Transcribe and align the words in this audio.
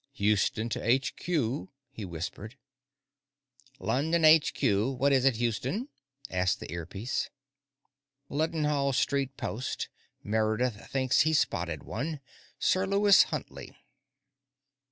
"Houston 0.13 0.67
to 0.69 0.79
HQ," 0.97 1.27
he 1.91 2.05
whispered. 2.05 2.57
"London 3.77 4.23
HQ; 4.23 4.97
what 4.99 5.13
is 5.13 5.25
it, 5.25 5.35
Houston?" 5.35 5.89
asked 6.31 6.59
the 6.59 6.71
earpiece. 6.73 7.29
"Leadenhall 8.27 8.93
Street 8.93 9.37
Post. 9.37 9.89
Meredith 10.23 10.87
thinks 10.87 11.19
he's 11.21 11.39
spotted 11.41 11.83
one. 11.83 12.19
Sir 12.57 12.87
Lewis 12.87 13.25
Huntley." 13.25 13.75